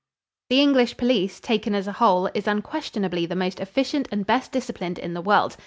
The 0.49 0.59
English 0.59 0.97
police, 0.97 1.39
taken 1.39 1.75
as 1.75 1.85
a 1.85 1.91
whole, 1.91 2.27
is 2.33 2.47
unquestionably 2.47 3.27
the 3.27 3.35
most 3.35 3.59
efficient 3.59 4.07
and 4.11 4.25
best 4.25 4.51
disciplined 4.51 4.97
in 4.97 5.13
the 5.13 5.21
world. 5.21 5.57